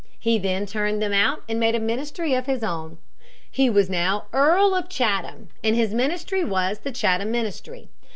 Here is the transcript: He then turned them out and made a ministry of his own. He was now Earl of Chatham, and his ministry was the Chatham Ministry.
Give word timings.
He 0.17 0.39
then 0.39 0.65
turned 0.65 0.99
them 0.99 1.13
out 1.13 1.43
and 1.47 1.59
made 1.59 1.75
a 1.75 1.79
ministry 1.79 2.33
of 2.33 2.47
his 2.47 2.63
own. 2.63 2.97
He 3.51 3.69
was 3.69 3.87
now 3.87 4.25
Earl 4.33 4.73
of 4.73 4.89
Chatham, 4.89 5.49
and 5.63 5.75
his 5.75 5.93
ministry 5.93 6.43
was 6.43 6.79
the 6.79 6.91
Chatham 6.91 7.29
Ministry. 7.29 7.87